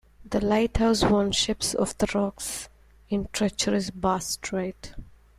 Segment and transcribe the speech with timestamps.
[0.25, 2.69] The lighthouse warns ships of the rocks
[3.09, 4.95] in treacherous Bass Strait.